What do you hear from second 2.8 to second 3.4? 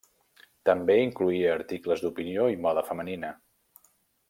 femenina.